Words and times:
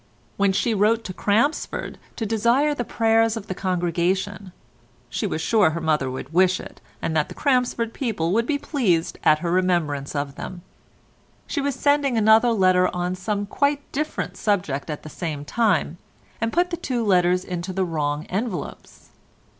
When 0.35 0.51
she 0.51 0.73
wrote 0.73 1.03
to 1.03 1.13
Crampsford 1.13 1.99
to 2.15 2.25
desire 2.25 2.73
the 2.73 2.83
prayers 2.83 3.37
of 3.37 3.45
the 3.45 3.53
congregation 3.53 4.51
(she 5.11 5.27
was 5.27 5.41
sure 5.41 5.69
her 5.69 5.79
mother 5.79 6.09
would 6.09 6.33
wish 6.33 6.59
it, 6.59 6.81
and 7.03 7.15
that 7.15 7.29
the 7.29 7.35
Crampsford 7.35 7.93
people 7.93 8.31
would 8.31 8.47
be 8.47 8.57
pleased 8.57 9.19
at 9.23 9.37
her 9.45 9.51
remembrance 9.51 10.15
of 10.15 10.37
them), 10.37 10.63
she 11.45 11.61
was 11.61 11.75
sending 11.75 12.17
another 12.17 12.49
letter 12.49 12.89
on 12.95 13.13
some 13.13 13.45
quite 13.45 13.91
different 13.91 14.37
subject 14.37 14.89
at 14.89 15.03
the 15.03 15.07
same 15.07 15.45
time, 15.45 15.99
and 16.41 16.51
put 16.51 16.71
the 16.71 16.77
two 16.77 17.05
letters 17.05 17.45
into 17.45 17.71
the 17.71 17.85
wrong 17.85 18.25
envelopes. 18.25 19.09